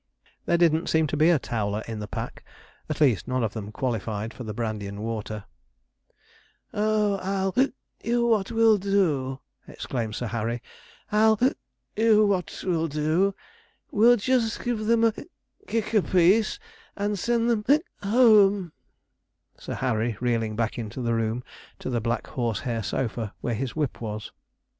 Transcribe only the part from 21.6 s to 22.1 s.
to the